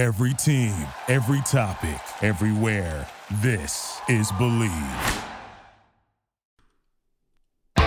Every 0.00 0.32
team, 0.32 0.72
every 1.08 1.42
topic, 1.42 2.00
everywhere. 2.22 3.06
This 3.42 4.00
is 4.08 4.32
Bleav. 4.32 5.24
All 7.76 7.84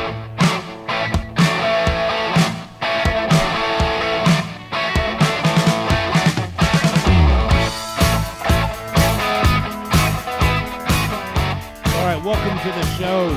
right, 12.05 12.21
welcome 12.23 12.59
to 12.59 12.69
the 12.69 12.85
show, 12.99 13.33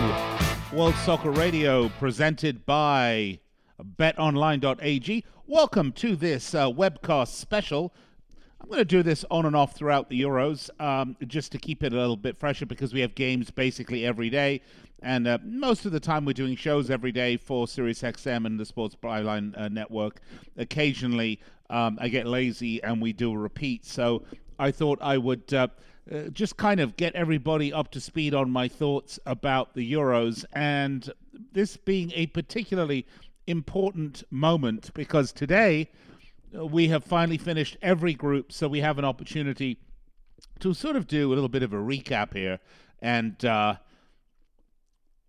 World 0.76 0.96
Soccer 0.96 1.30
Radio, 1.30 1.88
presented 1.98 2.66
by 2.66 3.40
BetOnline.ag. 3.82 5.24
Welcome 5.46 5.92
to 5.92 6.14
this 6.14 6.54
uh, 6.54 6.70
webcast 6.70 7.28
special. 7.28 7.94
I'm 8.60 8.68
going 8.68 8.78
to 8.78 8.84
do 8.84 9.02
this 9.02 9.24
on 9.30 9.46
and 9.46 9.54
off 9.54 9.76
throughout 9.76 10.08
the 10.08 10.20
Euros, 10.20 10.70
um, 10.80 11.16
just 11.26 11.52
to 11.52 11.58
keep 11.58 11.82
it 11.82 11.92
a 11.92 11.96
little 11.96 12.16
bit 12.16 12.36
fresher, 12.36 12.66
because 12.66 12.92
we 12.92 13.00
have 13.00 13.14
games 13.14 13.50
basically 13.50 14.04
every 14.06 14.30
day, 14.30 14.62
and 15.02 15.28
uh, 15.28 15.38
most 15.44 15.84
of 15.84 15.92
the 15.92 16.00
time 16.00 16.24
we're 16.24 16.32
doing 16.32 16.56
shows 16.56 16.90
every 16.90 17.12
day 17.12 17.36
for 17.36 17.66
SiriusXM 17.66 18.46
and 18.46 18.58
the 18.58 18.64
Sports 18.64 18.96
Byline 18.96 19.56
uh, 19.60 19.68
Network. 19.68 20.20
Occasionally, 20.56 21.38
um, 21.70 21.98
I 22.00 22.08
get 22.08 22.26
lazy 22.26 22.82
and 22.82 23.00
we 23.00 23.12
do 23.12 23.32
a 23.32 23.38
repeat, 23.38 23.84
so 23.84 24.24
I 24.58 24.70
thought 24.70 24.98
I 25.00 25.18
would. 25.18 25.52
Uh, 25.52 25.68
uh, 26.08 26.28
just 26.28 26.56
kind 26.56 26.78
of 26.78 26.96
get 26.96 27.12
everybody 27.16 27.72
up 27.72 27.90
to 27.90 28.00
speed 28.00 28.32
on 28.32 28.48
my 28.48 28.68
thoughts 28.68 29.18
about 29.26 29.74
the 29.74 29.92
Euros, 29.92 30.44
and 30.52 31.12
this 31.52 31.76
being 31.76 32.12
a 32.14 32.26
particularly 32.26 33.04
important 33.48 34.22
moment 34.30 34.92
because 34.94 35.32
today 35.32 35.88
we 36.52 36.88
have 36.88 37.04
finally 37.04 37.38
finished 37.38 37.76
every 37.82 38.14
group, 38.14 38.52
so 38.52 38.68
we 38.68 38.80
have 38.80 38.98
an 38.98 39.04
opportunity 39.04 39.78
to 40.60 40.74
sort 40.74 40.96
of 40.96 41.06
do 41.06 41.32
a 41.32 41.34
little 41.34 41.48
bit 41.48 41.62
of 41.62 41.72
a 41.72 41.76
recap 41.76 42.34
here 42.34 42.58
and 43.00 43.44
uh, 43.44 43.74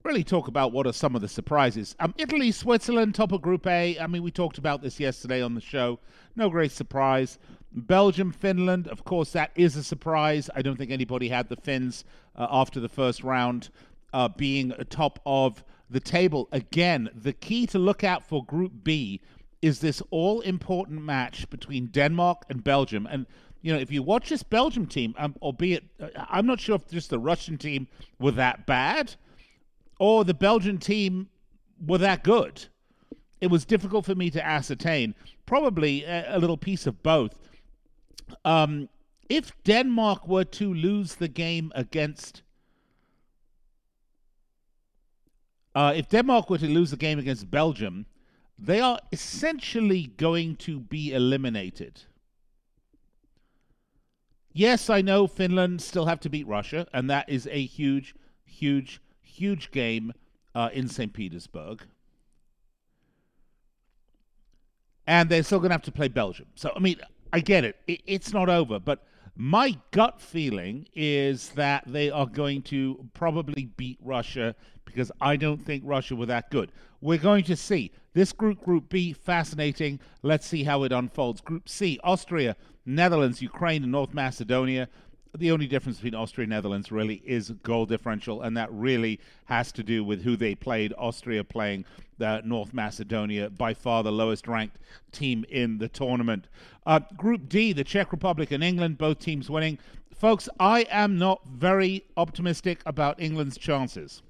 really 0.03 0.23
talk 0.23 0.47
about 0.47 0.71
what 0.71 0.87
are 0.87 0.93
some 0.93 1.15
of 1.15 1.21
the 1.21 1.27
surprises. 1.27 1.95
Um, 1.99 2.13
Italy, 2.17 2.51
Switzerland, 2.51 3.15
top 3.15 3.31
of 3.31 3.41
Group 3.41 3.67
A. 3.67 3.99
I 3.99 4.07
mean, 4.07 4.23
we 4.23 4.31
talked 4.31 4.57
about 4.57 4.81
this 4.81 4.99
yesterday 4.99 5.41
on 5.41 5.53
the 5.53 5.61
show. 5.61 5.99
No 6.35 6.49
great 6.49 6.71
surprise. 6.71 7.39
Belgium, 7.73 8.31
Finland, 8.31 8.87
of 8.87 9.03
course, 9.03 9.31
that 9.33 9.51
is 9.55 9.75
a 9.75 9.83
surprise. 9.83 10.49
I 10.55 10.61
don't 10.61 10.77
think 10.77 10.91
anybody 10.91 11.27
had 11.29 11.49
the 11.49 11.57
Finns 11.57 12.05
uh, 12.35 12.47
after 12.49 12.79
the 12.79 12.89
first 12.89 13.23
round 13.23 13.69
uh, 14.13 14.29
being 14.29 14.73
top 14.89 15.19
of 15.25 15.63
the 15.89 15.99
table. 15.99 16.47
Again, 16.51 17.09
the 17.13 17.33
key 17.33 17.67
to 17.67 17.79
look 17.79 18.03
out 18.03 18.23
for 18.23 18.43
Group 18.45 18.71
B 18.83 19.21
is 19.61 19.79
this 19.79 20.01
all 20.11 20.41
important 20.41 21.01
match 21.01 21.49
between 21.49 21.87
Denmark 21.87 22.43
and 22.49 22.63
Belgium. 22.63 23.07
And, 23.09 23.25
you 23.61 23.73
know, 23.73 23.79
if 23.79 23.91
you 23.91 24.03
watch 24.03 24.29
this 24.29 24.43
Belgium 24.43 24.85
team, 24.85 25.15
um, 25.17 25.35
albeit 25.41 25.83
uh, 25.99 26.09
I'm 26.29 26.45
not 26.45 26.59
sure 26.59 26.75
if 26.75 26.87
just 26.87 27.09
the 27.09 27.19
Russian 27.19 27.57
team 27.57 27.87
were 28.19 28.31
that 28.31 28.65
bad 28.65 29.15
or 29.99 30.23
the 30.23 30.33
Belgian 30.33 30.77
team 30.77 31.29
were 31.85 31.97
that 31.97 32.23
good. 32.23 32.65
It 33.41 33.47
was 33.47 33.65
difficult 33.65 34.05
for 34.05 34.15
me 34.15 34.29
to 34.31 34.45
ascertain. 34.45 35.15
Probably 35.45 36.03
a, 36.03 36.37
a 36.37 36.39
little 36.39 36.57
piece 36.57 36.87
of 36.87 37.01
both. 37.03 37.37
Um, 38.45 38.89
if 39.29 39.51
Denmark 39.63 40.27
were 40.27 40.43
to 40.43 40.73
lose 40.73 41.15
the 41.15 41.27
game 41.27 41.71
against, 41.75 42.41
uh, 45.75 45.93
if 45.95 46.09
Denmark 46.09 46.49
were 46.49 46.57
to 46.57 46.67
lose 46.67 46.91
the 46.91 46.97
game 46.97 47.19
against 47.19 47.49
Belgium, 47.51 48.05
they 48.59 48.79
are 48.79 48.99
essentially 49.11 50.11
going 50.17 50.55
to 50.57 50.79
be 50.79 51.13
eliminated. 51.13 52.03
Yes, 54.51 54.89
I 54.89 55.01
know 55.01 55.27
Finland 55.27 55.81
still 55.81 56.07
have 56.07 56.19
to 56.21 56.29
beat 56.29 56.47
Russia, 56.47 56.87
and 56.91 57.09
that 57.09 57.29
is 57.29 57.47
a 57.51 57.63
huge, 57.63 58.15
huge, 58.43 58.99
huge 59.21 59.69
game 59.69 60.13
uh, 60.55 60.69
in 60.73 60.87
St. 60.87 61.13
Petersburg. 61.13 61.83
And 65.05 65.29
they're 65.29 65.43
still 65.43 65.59
going 65.59 65.69
to 65.69 65.75
have 65.75 65.83
to 65.83 65.91
play 65.91 66.07
Belgium. 66.07 66.47
So, 66.55 66.73
I 66.75 66.79
mean, 66.79 66.99
I 67.31 67.39
get 67.39 67.63
it. 67.63 67.75
it. 67.85 68.01
It's 68.07 68.33
not 68.33 68.49
over, 68.49 68.79
but 68.79 69.05
my 69.35 69.77
gut 69.91 70.19
feeling 70.19 70.87
is 70.95 71.49
that 71.49 71.83
they 71.85 72.09
are 72.09 72.25
going 72.25 72.63
to 72.63 73.07
probably 73.13 73.65
beat 73.77 73.99
Russia 74.01 74.55
because 74.87 75.11
I 75.21 75.35
don't 75.35 75.63
think 75.63 75.83
Russia 75.85 76.15
were 76.15 76.25
that 76.25 76.49
good. 76.49 76.71
We're 77.01 77.19
going 77.19 77.43
to 77.43 77.55
see. 77.55 77.91
This 78.13 78.33
group, 78.33 78.63
Group 78.63 78.89
B, 78.89 79.13
fascinating. 79.13 79.99
Let's 80.23 80.47
see 80.47 80.63
how 80.63 80.81
it 80.81 80.91
unfolds. 80.91 81.39
Group 81.39 81.69
C, 81.69 81.99
Austria, 82.03 82.55
Netherlands, 82.83 83.43
Ukraine, 83.43 83.83
and 83.83 83.91
North 83.91 84.15
Macedonia. 84.15 84.89
The 85.37 85.51
only 85.51 85.67
difference 85.67 85.97
between 85.97 86.15
Austria 86.15 86.45
and 86.45 86.49
Netherlands 86.49 86.91
really 86.91 87.21
is 87.23 87.51
goal 87.61 87.85
differential, 87.85 88.41
and 88.41 88.57
that 88.57 88.71
really 88.71 89.19
has 89.45 89.71
to 89.73 89.83
do 89.83 90.03
with 90.03 90.23
who 90.23 90.35
they 90.35 90.55
played. 90.55 90.93
Austria 90.97 91.43
playing 91.43 91.85
North 92.43 92.73
Macedonia, 92.73 93.49
by 93.51 93.75
far 93.75 94.01
the 94.01 94.11
lowest 94.11 94.47
ranked 94.47 94.77
team 95.11 95.45
in 95.49 95.77
the 95.77 95.87
tournament. 95.87 96.47
Uh, 96.85 97.01
Group 97.15 97.47
D, 97.47 97.73
the 97.73 97.83
Czech 97.83 98.11
Republic 98.11 98.49
and 98.51 98.63
England, 98.63 98.97
both 98.97 99.19
teams 99.19 99.49
winning. 99.49 99.77
Folks, 100.15 100.49
I 100.59 100.87
am 100.89 101.19
not 101.19 101.45
very 101.45 102.03
optimistic 102.15 102.81
about 102.85 103.21
England's 103.21 103.57
chances. 103.57 104.23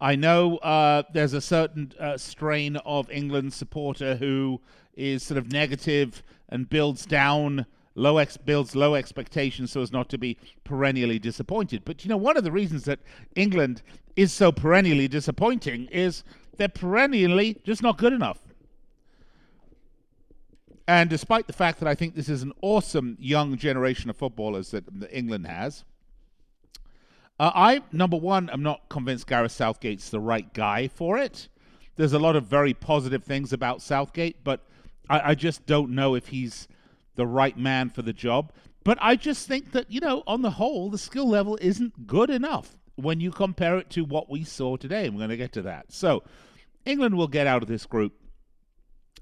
I 0.00 0.14
know 0.14 0.58
uh, 0.58 1.04
there's 1.12 1.32
a 1.32 1.40
certain 1.40 1.92
uh, 1.98 2.18
strain 2.18 2.76
of 2.78 3.10
England 3.10 3.52
supporter 3.54 4.16
who 4.16 4.60
is 4.94 5.22
sort 5.22 5.38
of 5.38 5.50
negative 5.50 6.22
and 6.48 6.68
builds 6.68 7.06
down 7.06 7.66
low 7.94 8.18
ex- 8.18 8.36
builds 8.36 8.76
low 8.76 8.94
expectations 8.94 9.72
so 9.72 9.80
as 9.80 9.90
not 9.90 10.08
to 10.10 10.18
be 10.18 10.36
perennially 10.64 11.18
disappointed. 11.18 11.82
But 11.84 12.04
you 12.04 12.10
know, 12.10 12.16
one 12.16 12.36
of 12.36 12.44
the 12.44 12.52
reasons 12.52 12.84
that 12.84 13.00
England 13.34 13.82
is 14.16 14.32
so 14.32 14.52
perennially 14.52 15.08
disappointing 15.08 15.86
is 15.86 16.24
they're 16.58 16.68
perennially 16.68 17.58
just 17.64 17.82
not 17.82 17.96
good 17.96 18.12
enough. 18.12 18.38
And 20.88 21.10
despite 21.10 21.46
the 21.46 21.52
fact 21.52 21.80
that 21.80 21.88
I 21.88 21.94
think 21.94 22.14
this 22.14 22.28
is 22.28 22.42
an 22.42 22.52
awesome 22.62 23.16
young 23.18 23.56
generation 23.56 24.08
of 24.08 24.16
footballers 24.16 24.70
that, 24.70 24.84
that 25.00 25.16
England 25.16 25.46
has, 25.46 25.84
uh, 27.38 27.52
I 27.54 27.82
number 27.92 28.16
one, 28.16 28.48
I'm 28.52 28.62
not 28.62 28.88
convinced 28.88 29.26
Gareth 29.26 29.52
Southgate's 29.52 30.10
the 30.10 30.20
right 30.20 30.52
guy 30.54 30.88
for 30.88 31.18
it. 31.18 31.48
There's 31.96 32.12
a 32.12 32.18
lot 32.18 32.36
of 32.36 32.44
very 32.44 32.74
positive 32.74 33.24
things 33.24 33.52
about 33.52 33.82
Southgate, 33.82 34.44
but 34.44 34.66
I, 35.08 35.30
I 35.30 35.34
just 35.34 35.66
don't 35.66 35.90
know 35.90 36.14
if 36.14 36.28
he's 36.28 36.68
the 37.14 37.26
right 37.26 37.56
man 37.56 37.90
for 37.90 38.02
the 38.02 38.12
job. 38.12 38.52
But 38.84 38.98
I 39.00 39.16
just 39.16 39.48
think 39.48 39.72
that 39.72 39.90
you 39.90 40.00
know, 40.00 40.22
on 40.26 40.42
the 40.42 40.50
whole, 40.50 40.90
the 40.90 40.98
skill 40.98 41.28
level 41.28 41.58
isn't 41.60 42.06
good 42.06 42.30
enough 42.30 42.78
when 42.94 43.20
you 43.20 43.30
compare 43.30 43.78
it 43.78 43.90
to 43.90 44.04
what 44.04 44.30
we 44.30 44.44
saw 44.44 44.76
today. 44.76 45.08
We're 45.08 45.18
going 45.18 45.30
to 45.30 45.36
get 45.36 45.52
to 45.52 45.62
that. 45.62 45.92
So, 45.92 46.22
England 46.84 47.16
will 47.16 47.28
get 47.28 47.46
out 47.46 47.62
of 47.62 47.68
this 47.68 47.84
group. 47.84 48.12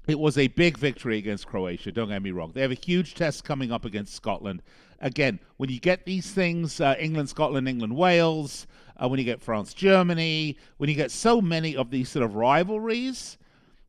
It 0.07 0.19
was 0.19 0.37
a 0.37 0.47
big 0.47 0.77
victory 0.77 1.17
against 1.17 1.47
Croatia. 1.47 1.91
Don't 1.91 2.09
get 2.09 2.21
me 2.21 2.29
wrong. 2.29 2.51
They 2.53 2.61
have 2.61 2.71
a 2.71 2.75
huge 2.75 3.15
test 3.15 3.43
coming 3.43 3.71
up 3.71 3.85
against 3.85 4.13
Scotland. 4.13 4.61
Again, 5.01 5.39
when 5.57 5.69
you 5.69 5.79
get 5.79 6.05
these 6.05 6.31
things, 6.31 6.79
uh, 6.79 6.95
England, 6.99 7.29
Scotland, 7.29 7.67
England, 7.67 7.95
Wales, 7.95 8.67
uh, 8.97 9.07
when 9.07 9.19
you 9.19 9.25
get 9.25 9.41
France, 9.41 9.73
Germany, 9.73 10.57
when 10.77 10.89
you 10.89 10.95
get 10.95 11.11
so 11.11 11.41
many 11.41 11.75
of 11.75 11.91
these 11.91 12.09
sort 12.09 12.23
of 12.23 12.35
rivalries, 12.35 13.37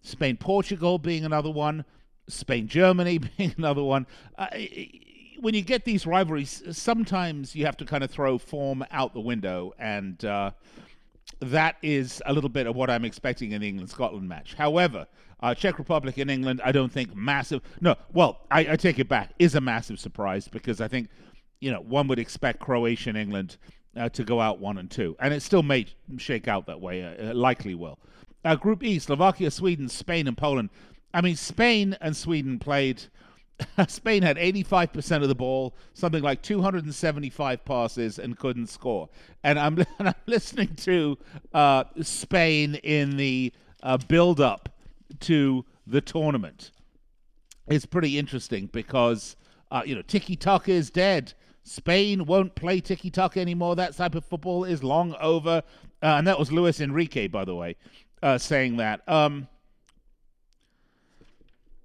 Spain, 0.02 0.36
Portugal 0.36 0.98
being 0.98 1.24
another 1.24 1.50
one, 1.50 1.84
Spain, 2.28 2.68
Germany 2.68 3.18
being 3.36 3.54
another 3.56 3.82
one. 3.82 4.06
Uh, 4.36 4.48
when 5.38 5.54
you 5.54 5.62
get 5.62 5.84
these 5.84 6.06
rivalries, 6.06 6.62
sometimes 6.76 7.54
you 7.54 7.66
have 7.66 7.76
to 7.76 7.84
kind 7.84 8.02
of 8.02 8.10
throw 8.10 8.38
form 8.38 8.84
out 8.90 9.12
the 9.12 9.20
window, 9.20 9.74
and 9.78 10.24
uh, 10.24 10.50
that 11.40 11.76
is 11.82 12.22
a 12.26 12.32
little 12.32 12.48
bit 12.48 12.66
of 12.66 12.74
what 12.74 12.88
I'm 12.90 13.04
expecting 13.04 13.52
in 13.52 13.60
the 13.60 13.68
England 13.68 13.90
Scotland 13.90 14.28
match. 14.28 14.54
However, 14.54 15.06
uh, 15.40 15.54
Czech 15.54 15.78
Republic 15.78 16.18
and 16.18 16.30
England, 16.30 16.60
I 16.64 16.72
don't 16.72 16.90
think 16.90 17.14
massive. 17.14 17.60
No, 17.80 17.96
well, 18.12 18.40
I, 18.50 18.72
I, 18.72 18.76
take 18.76 18.98
it 18.98 19.08
back. 19.08 19.32
Is 19.38 19.54
a 19.54 19.60
massive 19.60 20.00
surprise 20.00 20.48
because 20.48 20.80
I 20.80 20.88
think, 20.88 21.08
you 21.60 21.70
know, 21.70 21.80
one 21.80 22.08
would 22.08 22.18
expect 22.18 22.60
Croatia 22.60 23.10
and 23.10 23.18
England 23.18 23.58
uh, 23.96 24.08
to 24.10 24.24
go 24.24 24.40
out 24.40 24.60
one 24.60 24.78
and 24.78 24.90
two, 24.90 25.16
and 25.20 25.34
it 25.34 25.42
still 25.42 25.62
may 25.62 25.86
shake 26.16 26.48
out 26.48 26.66
that 26.66 26.80
way. 26.80 27.04
Uh, 27.04 27.34
likely 27.34 27.74
will. 27.74 27.98
Uh, 28.44 28.54
Group 28.54 28.82
E: 28.82 28.98
Slovakia, 28.98 29.50
Sweden, 29.50 29.88
Spain, 29.88 30.26
and 30.26 30.38
Poland. 30.38 30.70
I 31.12 31.20
mean, 31.20 31.36
Spain 31.36 31.96
and 32.00 32.16
Sweden 32.16 32.58
played. 32.58 33.02
Spain 33.88 34.22
had 34.22 34.36
85% 34.36 35.22
of 35.22 35.28
the 35.28 35.34
ball, 35.34 35.74
something 35.94 36.22
like 36.22 36.42
275 36.42 37.64
passes, 37.64 38.18
and 38.18 38.38
couldn't 38.38 38.66
score. 38.66 39.08
And 39.42 39.58
I'm, 39.58 39.78
and 39.98 40.08
I'm 40.08 40.14
listening 40.26 40.74
to 40.76 41.16
uh, 41.54 41.84
Spain 42.02 42.74
in 42.76 43.16
the 43.16 43.52
uh, 43.82 43.96
build 43.96 44.40
up 44.40 44.75
to 45.20 45.64
the 45.86 46.00
tournament. 46.00 46.70
It's 47.68 47.86
pretty 47.86 48.18
interesting 48.18 48.66
because, 48.72 49.36
uh, 49.70 49.82
you 49.84 49.94
know, 49.94 50.02
tiki 50.02 50.36
taka 50.36 50.70
is 50.70 50.90
dead. 50.90 51.34
Spain 51.62 52.26
won't 52.26 52.54
play 52.54 52.80
tiki 52.80 53.10
taka 53.10 53.40
anymore. 53.40 53.74
That 53.74 53.96
type 53.96 54.14
of 54.14 54.24
football 54.24 54.64
is 54.64 54.84
long 54.84 55.14
over. 55.20 55.62
Uh, 56.02 56.06
and 56.06 56.26
that 56.26 56.38
was 56.38 56.52
Luis 56.52 56.80
Enrique, 56.80 57.26
by 57.26 57.44
the 57.44 57.54
way, 57.54 57.76
uh, 58.22 58.38
saying 58.38 58.76
that. 58.76 59.06
Um, 59.08 59.48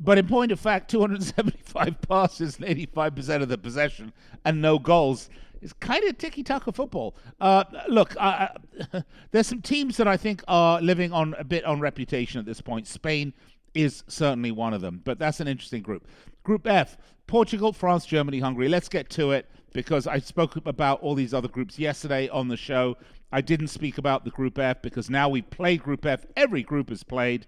But 0.03 0.18
in 0.18 0.27
point 0.27 0.51
of 0.51 0.59
fact, 0.59 0.89
275 0.89 2.01
passes 2.09 2.57
and 2.57 2.65
85% 2.65 3.44
of 3.44 3.50
the 3.50 3.57
possession 3.57 4.12
and 4.44 4.62
no 4.62 4.80
goals 4.80 5.30
is 5.62 5.74
kind 5.74 6.03
of 6.06 6.18
tiki 6.18 6.42
taka 6.42 6.71
football. 6.71 7.15
Uh, 7.39 7.63
look, 7.88 8.15
uh, 8.19 8.48
there's 9.31 9.45
some 9.45 9.62
teams 9.62 9.98
that 9.98 10.07
I 10.07 10.18
think 10.18 10.44
are 10.48 10.81
living 10.81 11.13
on 11.13 11.36
a 11.38 11.44
bit 11.44 11.63
on 11.65 11.80
reputation 11.80 12.39
at 12.39 12.45
this 12.45 12.62
point. 12.62 12.88
Spain 12.88 13.31
is 13.75 14.03
certainly 14.07 14.51
one 14.51 14.74
of 14.74 14.81
them, 14.81 15.01
but 15.06 15.19
that's 15.19 15.39
an 15.39 15.48
interesting 15.48 15.83
group. 15.83 16.07
Group 16.44 16.65
F 16.65 16.98
Portugal, 17.27 17.71
France, 17.71 18.06
Germany, 18.06 18.39
Hungary. 18.39 18.68
Let's 18.68 18.89
get 18.89 19.09
to 19.12 19.31
it 19.31 19.50
because 19.71 20.07
I 20.07 20.19
spoke 20.19 20.57
about 20.65 21.01
all 21.01 21.15
these 21.15 21.33
other 21.33 21.48
groups 21.48 21.80
yesterday 21.80 22.27
on 22.27 22.48
the 22.48 22.57
show. 22.57 22.98
I 23.31 23.39
didn't 23.39 23.68
speak 23.68 23.98
about 23.98 24.25
the 24.25 24.31
Group 24.31 24.59
F 24.59 24.81
because 24.81 25.09
now 25.09 25.30
we 25.30 25.42
played 25.42 25.81
Group 25.81 26.06
F. 26.06 26.25
Every 26.36 26.63
group 26.63 26.92
is 26.92 27.03
played. 27.03 27.48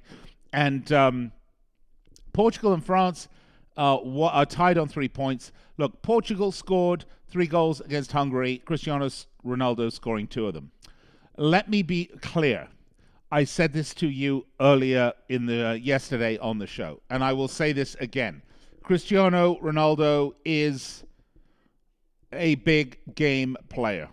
And 0.53 0.89
um, 0.93 1.31
Portugal 2.33 2.73
and 2.73 2.83
France 2.83 3.27
uh, 3.77 3.97
are 4.25 4.45
tied 4.45 4.77
on 4.77 4.87
three 4.87 5.07
points. 5.07 5.51
Look, 5.77 6.01
Portugal 6.01 6.51
scored 6.51 7.05
three 7.27 7.47
goals 7.47 7.79
against 7.81 8.11
Hungary. 8.11 8.57
Cristiano 8.65 9.09
Ronaldo 9.45 9.91
scoring 9.91 10.27
two 10.27 10.47
of 10.47 10.53
them. 10.53 10.71
Let 11.37 11.69
me 11.69 11.81
be 11.81 12.05
clear. 12.21 12.67
I 13.31 13.45
said 13.45 13.73
this 13.73 13.95
to 13.95 14.07
you 14.07 14.45
earlier 14.59 15.13
in 15.27 15.47
the 15.47 15.69
uh, 15.69 15.73
yesterday 15.73 16.37
on 16.37 16.59
the 16.59 16.67
show, 16.67 17.01
and 17.09 17.23
I 17.23 17.33
will 17.33 17.47
say 17.47 17.71
this 17.71 17.95
again. 17.95 18.43
Cristiano 18.83 19.55
Ronaldo 19.55 20.33
is 20.45 21.03
a 22.31 22.55
big 22.55 22.99
game 23.15 23.57
player. 23.69 24.09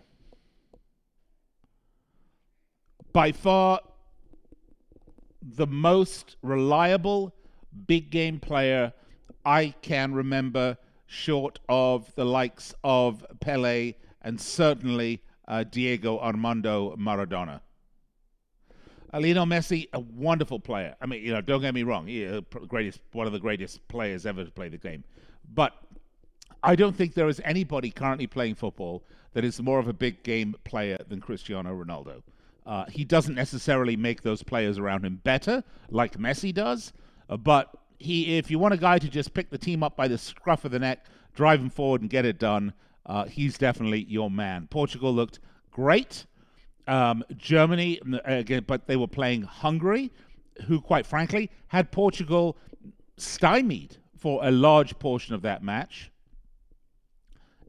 By 3.12 3.32
far 3.32 3.80
the 5.42 5.66
most 5.66 6.36
reliable 6.42 7.34
big 7.86 8.10
game 8.10 8.40
player 8.40 8.92
I 9.44 9.74
can 9.82 10.14
remember, 10.14 10.76
short 11.06 11.58
of 11.68 12.14
the 12.14 12.24
likes 12.24 12.74
of 12.84 13.24
Pele 13.40 13.94
and 14.22 14.40
certainly 14.40 15.22
uh, 15.48 15.64
Diego 15.64 16.18
Armando 16.18 16.94
Maradona. 16.96 17.60
Lionel 19.12 19.46
Messi, 19.46 19.88
a 19.92 19.98
wonderful 19.98 20.60
player. 20.60 20.94
I 21.00 21.06
mean, 21.06 21.24
you 21.24 21.32
know, 21.32 21.40
don't 21.40 21.60
get 21.62 21.74
me 21.74 21.82
wrong, 21.82 22.06
he 22.06 22.26
uh, 22.26 22.42
greatest, 22.68 23.00
one 23.12 23.26
of 23.26 23.32
the 23.32 23.40
greatest 23.40 23.86
players 23.88 24.24
ever 24.24 24.44
to 24.44 24.50
play 24.50 24.68
the 24.68 24.78
game. 24.78 25.02
But 25.52 25.72
I 26.62 26.76
don't 26.76 26.94
think 26.94 27.14
there 27.14 27.28
is 27.28 27.40
anybody 27.44 27.90
currently 27.90 28.26
playing 28.26 28.54
football 28.54 29.02
that 29.32 29.44
is 29.44 29.60
more 29.60 29.78
of 29.78 29.88
a 29.88 29.92
big 29.92 30.22
game 30.22 30.54
player 30.64 30.98
than 31.08 31.20
Cristiano 31.20 31.72
Ronaldo. 31.72 32.22
Uh, 32.64 32.84
he 32.86 33.04
doesn't 33.04 33.34
necessarily 33.34 33.96
make 33.96 34.22
those 34.22 34.42
players 34.42 34.78
around 34.78 35.04
him 35.04 35.16
better, 35.24 35.64
like 35.88 36.18
Messi 36.18 36.54
does, 36.54 36.92
but 37.36 37.74
he, 37.98 38.38
if 38.38 38.50
you 38.50 38.58
want 38.58 38.74
a 38.74 38.78
guy 38.78 38.98
to 38.98 39.08
just 39.08 39.34
pick 39.34 39.50
the 39.50 39.58
team 39.58 39.82
up 39.82 39.96
by 39.96 40.08
the 40.08 40.18
scruff 40.18 40.64
of 40.64 40.70
the 40.70 40.78
neck, 40.78 41.06
drive 41.34 41.60
him 41.60 41.70
forward, 41.70 42.00
and 42.00 42.10
get 42.10 42.24
it 42.24 42.38
done, 42.38 42.72
uh, 43.06 43.24
he's 43.24 43.58
definitely 43.58 44.04
your 44.08 44.30
man. 44.30 44.66
Portugal 44.70 45.12
looked 45.12 45.38
great. 45.70 46.26
Um, 46.86 47.22
Germany, 47.36 48.00
again, 48.24 48.64
but 48.66 48.86
they 48.86 48.96
were 48.96 49.06
playing 49.06 49.42
Hungary, 49.42 50.10
who, 50.66 50.80
quite 50.80 51.06
frankly, 51.06 51.50
had 51.68 51.92
Portugal 51.92 52.56
stymied 53.16 53.98
for 54.16 54.40
a 54.42 54.50
large 54.50 54.98
portion 54.98 55.34
of 55.34 55.42
that 55.42 55.62
match 55.62 56.10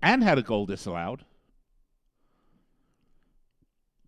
and 0.01 0.23
had 0.23 0.37
a 0.37 0.41
goal 0.41 0.65
disallowed. 0.65 1.23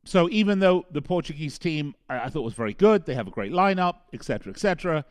So 0.05 0.29
even 0.29 0.59
though 0.59 0.85
the 0.91 1.01
Portuguese 1.01 1.57
team 1.57 1.95
I, 2.09 2.25
I 2.25 2.29
thought 2.29 2.41
was 2.41 2.53
very 2.53 2.73
good, 2.73 3.05
they 3.05 3.13
have 3.13 3.27
a 3.27 3.31
great 3.31 3.51
lineup, 3.51 3.95
etc., 4.11 4.51
etc. 4.51 5.05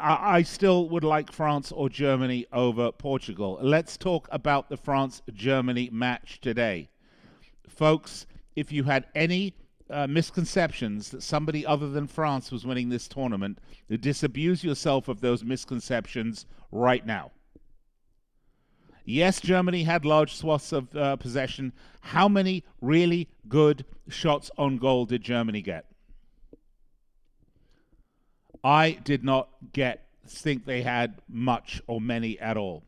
I, 0.00 0.42
still 0.42 0.88
would 0.88 1.04
like 1.04 1.32
France 1.32 1.72
or 1.72 1.88
Germany 1.88 2.46
over 2.52 2.92
Portugal. 2.92 3.58
Let's 3.60 3.96
talk 3.96 4.28
about 4.30 4.68
the 4.68 4.76
France 4.76 5.22
Germany 5.32 5.90
match 5.92 6.40
today. 6.40 6.88
Folks, 7.68 8.26
if 8.56 8.72
you 8.72 8.84
had 8.84 9.06
any 9.14 9.54
uh, 9.90 10.06
misconceptions 10.06 11.10
that 11.10 11.22
somebody 11.22 11.64
other 11.64 11.88
than 11.88 12.06
France 12.06 12.50
was 12.50 12.66
winning 12.66 12.88
this 12.88 13.08
tournament, 13.08 13.58
disabuse 14.00 14.64
yourself 14.64 15.08
of 15.08 15.20
those 15.20 15.44
misconceptions 15.44 16.46
right 16.70 17.06
now. 17.06 17.30
Yes, 19.04 19.40
Germany 19.40 19.84
had 19.84 20.04
large 20.04 20.34
swaths 20.34 20.72
of 20.72 20.94
uh, 20.94 21.16
possession. 21.16 21.72
How 22.00 22.28
many 22.28 22.64
really 22.82 23.28
good 23.48 23.86
shots 24.08 24.50
on 24.58 24.76
goal 24.76 25.06
did 25.06 25.22
Germany 25.22 25.62
get? 25.62 25.87
I 28.62 28.92
did 28.92 29.24
not 29.24 29.48
get 29.72 30.08
think 30.28 30.66
they 30.66 30.82
had 30.82 31.20
much 31.28 31.80
or 31.86 32.00
many 32.00 32.38
at 32.38 32.56
all. 32.56 32.84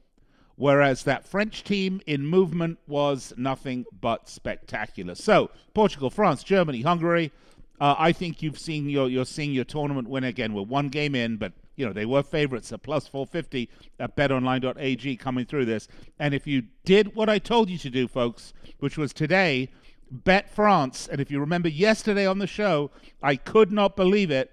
Whereas 0.57 1.05
that 1.05 1.27
French 1.27 1.65
team 1.65 2.03
in 2.07 2.27
movement 2.27 2.79
was 2.87 3.33
nothing 3.37 3.87
but 3.99 4.29
spectacular. 4.29 5.15
So 5.15 5.51
Portugal, 5.73 6.11
France, 6.11 6.43
Germany, 6.43 6.83
Hungary. 6.83 7.33
Uh, 7.81 7.95
I 7.99 8.13
think 8.13 8.43
you've 8.43 8.59
seen 8.59 8.91
your 8.91 9.09
you're 9.09 9.25
seeing 9.25 9.53
your 9.53 9.65
tournament 9.65 10.07
win 10.07 10.25
again. 10.25 10.53
We're 10.53 10.63
one 10.63 10.91
game 10.91 11.15
in, 11.15 11.39
but 11.39 11.55
you 11.77 11.87
know 11.87 11.95
they 11.95 12.05
were 12.05 12.23
favorites 12.23 12.71
at 12.73 12.83
plus 12.83 13.09
450 13.09 13.71
at 13.99 14.15
BetOnline.ag 14.15 15.17
coming 15.17 15.47
through 15.47 15.65
this. 15.65 15.89
And 16.19 16.35
if 16.35 16.47
you 16.47 16.65
did 16.85 17.15
what 17.15 17.31
I 17.31 17.39
told 17.39 17.71
you 17.71 17.79
to 17.79 17.89
do, 17.89 18.07
folks, 18.07 18.53
which 18.81 18.99
was 18.99 19.15
today, 19.15 19.71
bet 20.11 20.55
France. 20.55 21.09
And 21.11 21.23
if 21.23 21.31
you 21.31 21.41
remember 21.41 21.71
yesterday 21.71 22.27
on 22.27 22.39
the 22.39 22.47
show, 22.47 22.91
I 23.23 23.37
could 23.37 23.73
not 23.73 23.97
believe 23.97 24.31
it 24.31 24.53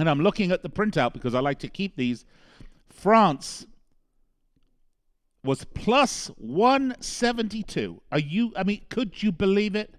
and 0.00 0.08
I'm 0.08 0.20
looking 0.20 0.50
at 0.50 0.62
the 0.62 0.70
printout 0.70 1.12
because 1.12 1.34
I 1.34 1.40
like 1.40 1.58
to 1.58 1.68
keep 1.68 1.94
these. 1.94 2.24
France 2.88 3.66
was 5.44 5.64
plus 5.64 6.28
172. 6.38 8.00
Are 8.10 8.18
you, 8.18 8.52
I 8.56 8.62
mean, 8.64 8.80
could 8.88 9.22
you 9.22 9.30
believe 9.30 9.74
it? 9.74 9.94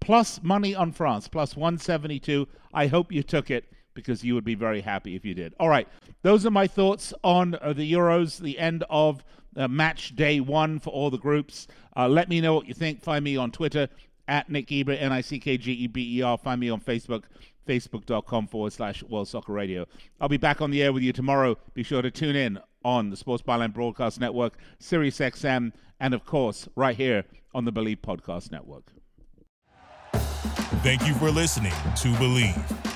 Plus 0.00 0.40
money 0.42 0.74
on 0.74 0.92
France, 0.92 1.26
plus 1.26 1.56
172. 1.56 2.46
I 2.72 2.86
hope 2.86 3.10
you 3.10 3.24
took 3.24 3.50
it 3.50 3.64
because 3.94 4.22
you 4.22 4.34
would 4.34 4.44
be 4.44 4.54
very 4.54 4.80
happy 4.80 5.16
if 5.16 5.24
you 5.24 5.34
did. 5.34 5.54
All 5.58 5.68
right, 5.68 5.88
those 6.22 6.46
are 6.46 6.50
my 6.50 6.68
thoughts 6.68 7.12
on 7.24 7.56
uh, 7.56 7.72
the 7.72 7.90
Euros, 7.90 8.38
the 8.38 8.58
end 8.58 8.84
of 8.88 9.24
uh, 9.56 9.66
match 9.66 10.14
day 10.14 10.38
one 10.38 10.78
for 10.78 10.90
all 10.90 11.10
the 11.10 11.18
groups. 11.18 11.66
Uh, 11.96 12.06
let 12.06 12.28
me 12.28 12.40
know 12.40 12.54
what 12.54 12.68
you 12.68 12.74
think. 12.74 13.02
Find 13.02 13.24
me 13.24 13.36
on 13.36 13.50
Twitter 13.50 13.88
at 14.28 14.48
Nick 14.50 14.66
Geber, 14.68 14.92
N 14.92 15.12
I 15.12 15.20
C 15.20 15.38
K 15.38 15.56
G 15.56 15.72
E 15.72 15.86
B 15.86 16.18
E 16.18 16.22
R. 16.22 16.36
Find 16.38 16.60
me 16.60 16.68
on 16.68 16.80
Facebook 16.80 17.24
facebook.com 17.66 18.46
forward 18.46 18.72
slash 18.72 19.02
World 19.02 19.28
Soccer 19.28 19.52
Radio. 19.52 19.86
I'll 20.20 20.28
be 20.28 20.36
back 20.36 20.60
on 20.60 20.70
the 20.70 20.82
air 20.82 20.92
with 20.92 21.02
you 21.02 21.12
tomorrow. 21.12 21.58
Be 21.74 21.82
sure 21.82 22.02
to 22.02 22.10
tune 22.10 22.36
in 22.36 22.58
on 22.84 23.10
the 23.10 23.16
Sports 23.16 23.42
Byline 23.42 23.74
Broadcast 23.74 24.20
Network, 24.20 24.56
Sirius 24.78 25.18
XM, 25.18 25.72
and 25.98 26.14
of 26.14 26.24
course, 26.24 26.68
right 26.76 26.96
here 26.96 27.24
on 27.54 27.64
the 27.64 27.72
Bleav 27.72 28.00
Podcast 28.00 28.52
Network. 28.52 28.92
Thank 30.82 31.06
you 31.06 31.14
for 31.14 31.30
listening 31.30 31.72
to 31.72 32.08
Bleav. 32.14 32.95